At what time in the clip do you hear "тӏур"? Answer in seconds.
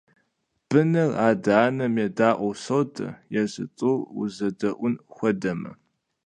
3.77-3.99